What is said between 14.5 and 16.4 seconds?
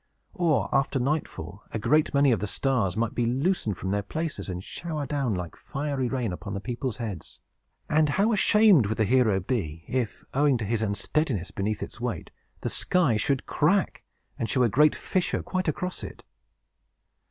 a great fissure quite across it!